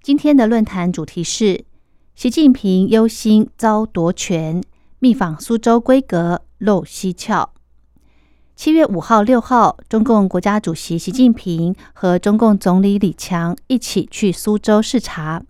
[0.00, 1.64] 今天的论坛主题是
[2.14, 4.62] 习近平忧心遭夺权，
[5.00, 7.52] 密访苏州规格露蹊跷。
[8.54, 15.42] 七月五号、六号，中共国家主席习近平和中共总理李强一起去苏州视察。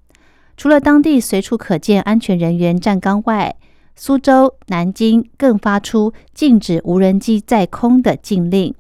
[0.56, 3.55] 除了当地随处可见安全人员站岗外，
[3.95, 8.75] 苏州、南京更发出禁止无人机在空的禁令。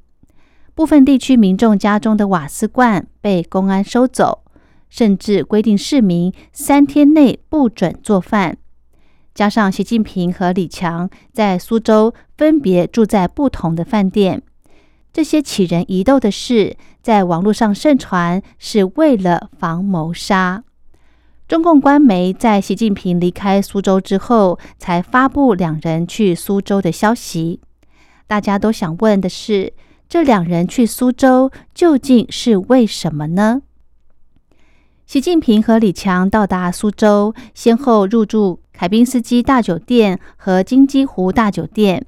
[0.74, 4.42] 部分地区民众家中的瓦斯罐被公安收走，
[4.88, 8.56] 甚至规定市民三天内不准做饭。
[9.34, 14.42] 加上习近平和李强在苏州分别住在不同的饭店，
[15.12, 20.64] 这些起人疑窦的事在网络上盛传，是为了防谋杀。
[21.46, 27.60] 中共官媒在习近平离开苏州之后，才发布两人去苏州的消息。
[28.26, 29.72] 大家都想问的是。
[30.10, 33.60] 这两人去苏州究竟是为什么呢？
[35.08, 42.04] 习近平和李强到达苏州，先后入住凯宾斯基大酒店和金鸡湖大酒店。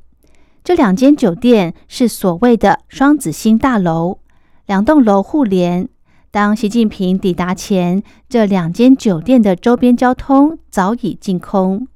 [0.62, 4.18] 这两间酒店是所谓的双子星大楼，
[4.66, 5.88] 两栋楼互连。
[6.30, 11.88] 当习近平抵达前，这两间酒店的周边交通早已净空。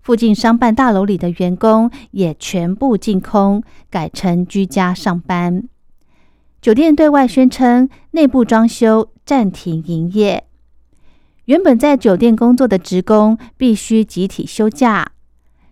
[0.00, 5.62] 附近商办大楼里的员工也全部净空，改成居家上班。
[6.60, 10.44] 酒店对外宣称内部装修暂停营业。
[11.46, 15.12] 原本在酒店工作的职工必须集体休假。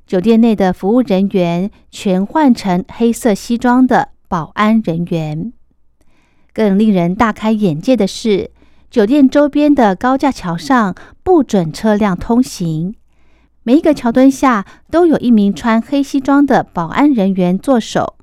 [0.06, 5.52] 酒店内的服务人员全换成黑色西装的保安人员。
[6.52, 8.50] 更令人大开眼界的是，
[8.90, 12.96] 酒店周边的高架桥上不准车辆通行。
[13.62, 18.16] 每一个桥墩下都有一名穿黑西装的保安人员坐守。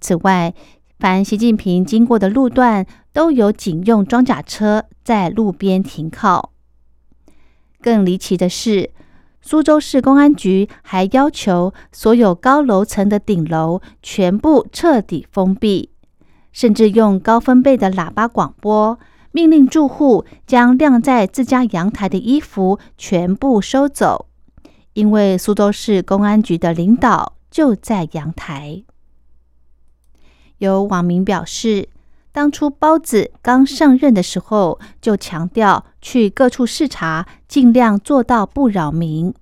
[0.00, 0.54] 此外，
[0.98, 6.52] 凡习近平经过的路段，都有警用装甲车在路边停靠。
[7.82, 8.90] 更离奇的是，
[9.42, 15.90] 苏州市公安局还要求所有高楼层的顶楼全部彻底封闭，
[16.50, 18.98] 甚至用高分贝的喇叭广播，
[19.32, 24.28] 命令住户将晾在自家阳台的衣服全部收走。
[24.94, 28.82] 因为苏州市公安局的领导就在阳台。
[30.58, 31.88] 有网民表示，
[32.32, 39.34] 当初包子刚上任的时候就强调去各处视察，尽量做到不扰民。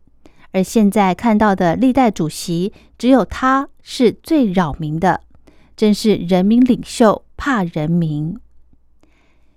[0.52, 5.20] 而现在看到的历代主席，只有他是最扰民的，
[5.76, 8.38] 真是人民领袖怕人民。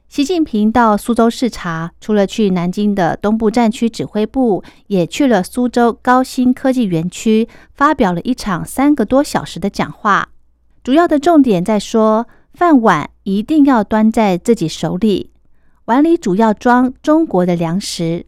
[0.09, 10.29] 习近平到苏州视察，除了去南京的东部战区指挥部，也去了苏州高新科技园区，发表了一场三个多小时的讲话。
[10.87, 15.31] 主要的重点在说，饭碗一定要端在自己手里，
[15.83, 18.25] 碗里主要装中国的粮食，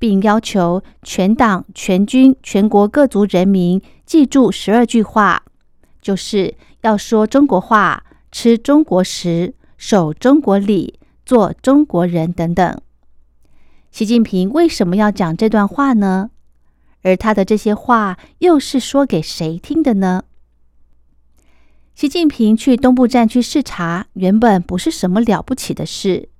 [0.00, 5.44] 并要求全党全军全国各族人民记住十二句话，
[6.00, 8.02] 就是要说中国话，
[8.32, 10.98] 吃中国食，守中国礼。
[11.24, 12.76] 做中国人等等，
[13.92, 16.30] 习近平为什么要讲这段话呢？
[17.02, 20.24] 而他的这些话又是说给谁听的呢？
[21.94, 26.30] 习近平去东部战区视察，原本不是什么了不起的事，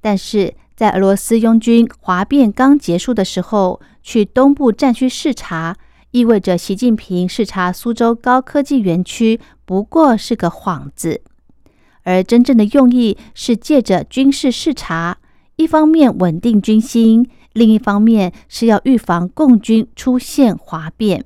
[0.00, 5.76] 但是在俄罗斯拥军哗变刚结束的时候，去东部战区视察，
[6.10, 11.22] 意味着习近平视察苏州高科技园区不过是个幌子。
[12.02, 15.18] 而真正的用意是借着军事视察，
[15.56, 21.24] 一方面稳定军心，另一方面是要预防共军出现哗变。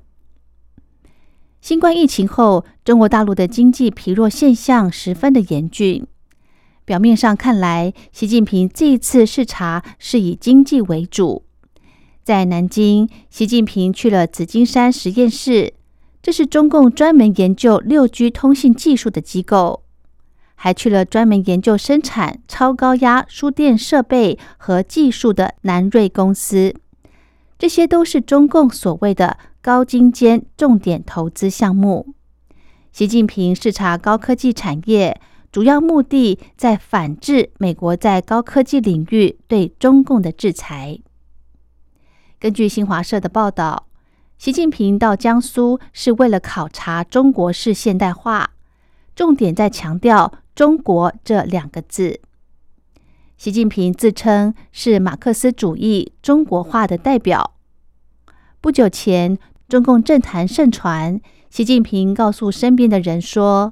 [1.65, 6.05] 新冠疫情后，中国大陆的经济疲弱现象十分的严峻。
[6.85, 11.43] 表面上看来，习近平这一次视察是以经济为主。
[12.23, 15.73] 在南京，习近平去了紫金山实验室，
[16.21, 19.81] 这是中共专门研究六 G 通信技术的机构。
[20.53, 26.75] 还去了专门研究生产超高压输电设备和技术的南瑞公司，
[27.57, 32.13] 这些都是中共所谓的高精尖重点投资项目。
[32.91, 35.19] 习近平视察高科技产业，
[35.51, 40.99] 主要目的在反制美国在高科技领域对中共的制裁。
[42.37, 43.87] 根据新华社的报道，
[44.37, 48.51] 习近平到江苏是为了考察中国式现代化，
[49.15, 52.21] 重点在强调“中国”这两个字。
[53.35, 57.53] 习近平自称是马克思主义中国化的代表。
[58.61, 61.19] 不久前，中共政坛盛传，
[61.49, 63.71] 习近平告诉身边的人说：“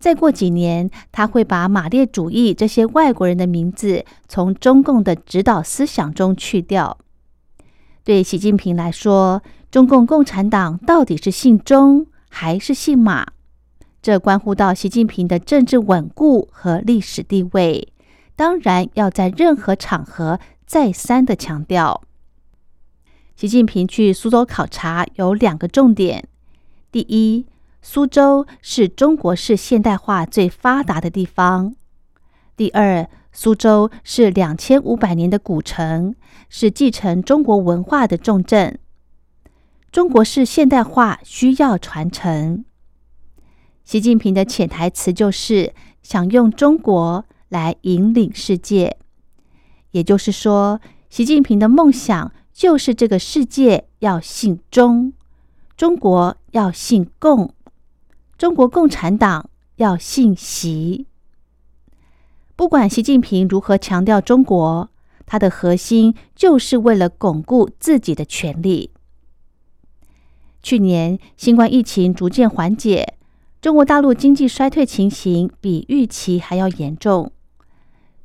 [0.00, 6.96] 再过几年，他会把马列主义这些外国人的名字从中共的指导思想中去掉。”
[8.04, 13.26] 对习近平来说，中共共产党到底是姓钟还是姓马？
[14.00, 17.92] 这关乎到习近平的政治稳固和历史地位，
[18.34, 22.02] 当然要在任何场合再三的强调。
[23.36, 26.28] 习近平去苏州考察有两个重点：
[26.92, 27.46] 第一，
[27.82, 31.74] 苏州是中国式现代化最发达的地方；
[32.56, 33.08] 第二。
[33.36, 36.14] 苏州是两千五百年的古城，
[36.48, 38.78] 是继承中国文化的重镇。
[39.90, 42.64] 中国式现代化需要传承。
[43.84, 48.98] 习近平的潜台词就是想用中国来引领世界，
[49.90, 50.80] 也就是说，
[51.10, 55.12] 习近平的梦想就是这个世界要姓中，
[55.76, 57.52] 中国要姓共，
[58.38, 61.06] 中国共产党要姓习。
[62.54, 64.88] 不管习近平如何强调中国，
[65.26, 68.92] 他的核心就是为了巩固自己的权利。
[70.62, 73.18] 去年新冠疫情逐渐缓解，
[73.60, 77.32] 中国大陆经济衰退情形比预期还要严重。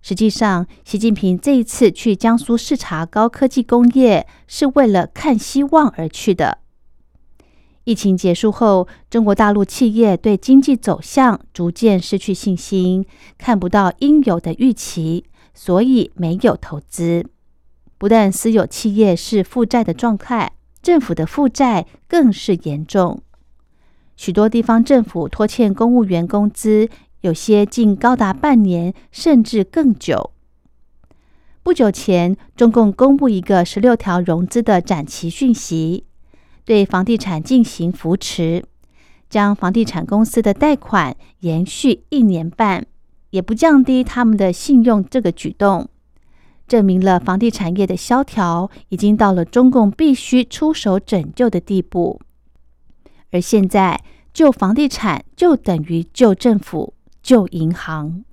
[0.02, 6.60] 实际上，习近平这一次去江苏视察高科技工业，是为了看希望而去的。
[7.84, 13.06] 疫情结束后，中国大陆企业对经济走向逐渐失去信心，
[13.38, 17.26] 看不到应有的预期，所以没有投资。
[17.98, 23.22] 不但私有企业是负债的状态，政府的负债更是严重。
[24.16, 26.90] 许多地方政府拖欠公务员工资，
[27.22, 30.32] 有些竟高达半年，甚至更久。
[31.62, 36.06] 不久前，中共公布一个十六条融资的展期讯息。
[36.66, 38.64] 对房地产进行扶持，
[39.30, 42.86] 将房地产公司的贷款延续一年半，
[43.32, 45.04] 也不降低他们的信用。
[45.04, 45.90] 这个举动
[46.68, 52.22] 证明了房地产业的萧条已经到了中共必须出手拯救的地步。
[53.32, 54.02] 而现在
[54.32, 56.94] 救房地产就等于救政府、
[57.30, 58.24] 旧银行。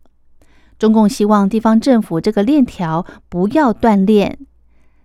[0.78, 4.38] 中共希望地方政府这个链条不要断裂。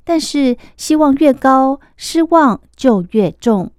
[0.06, 3.74] 但是希望越高，失望就越重。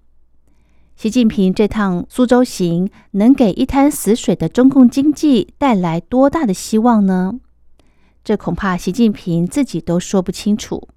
[0.94, 7.40] 习近平这趟苏州行能给一滩死水的中共经济带来多大的希望呢？
[8.22, 10.88] 这恐怕习近平自己都说不清楚。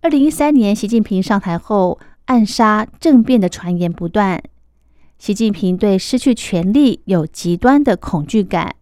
[0.00, 4.42] 二零一三年，习近平上台后，暗杀政变的传言不断。
[5.20, 8.76] 习近平对失去权力有极端的恐惧感，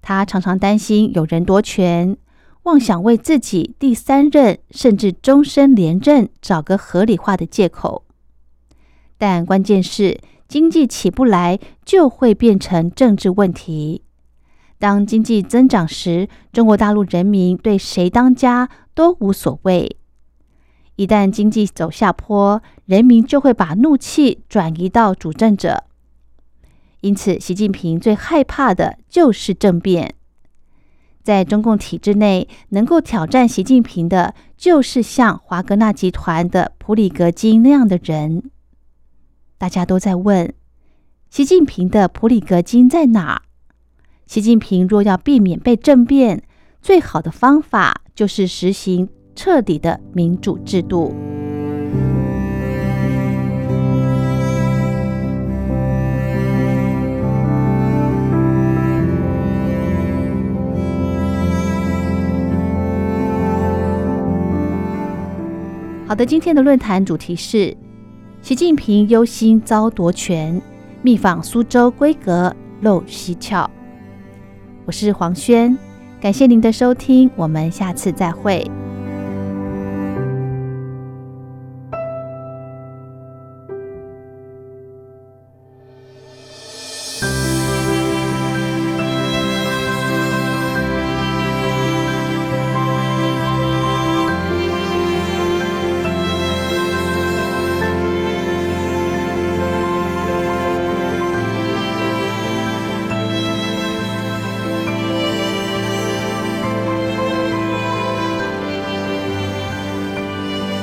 [0.00, 2.16] 他常常担心有人夺权。
[2.62, 8.06] 妄想为自己第三任甚至终身连任找个合理化的借口，
[9.18, 10.18] 但关键是
[10.48, 14.04] 经济起不来就会变成政治问题。
[14.78, 19.98] 当经济增长时，中国大陆人民对谁当家都无所谓；
[20.96, 25.84] 一旦经济走下坡，人民就会把怒气转移到主政者。
[27.02, 30.14] 因此，习近平最害怕的就是政变。
[31.22, 38.50] 在中共体制内，能够挑战习近平的，就是像华格纳集团的普里格金那样的人。
[39.58, 40.54] 大家都在问，
[41.28, 43.42] 习近平的普里格金在哪？
[44.26, 46.42] 习近平若要避免被政变，
[46.80, 51.14] 最好的方法就是实行彻底的民主制度。
[66.08, 67.76] 好的，今天的论坛主题是
[68.40, 70.60] 习近平忧心遭夺权，
[71.02, 73.68] 密访苏州规格露蹊跷。
[74.86, 75.76] 我是黄轩，
[76.20, 78.64] 感谢您的收听，我们下次再会。